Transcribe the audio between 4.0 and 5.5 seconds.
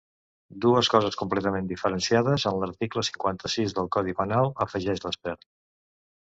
penal”, afegeix l’expert.